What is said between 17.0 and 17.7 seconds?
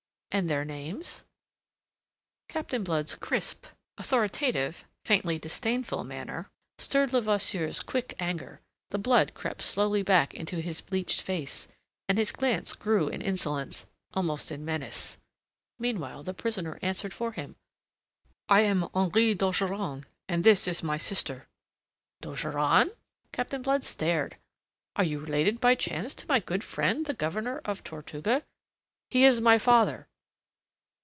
for him.